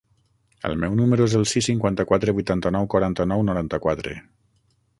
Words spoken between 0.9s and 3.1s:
número es el sis, cinquanta-quatre, vuitanta-nou,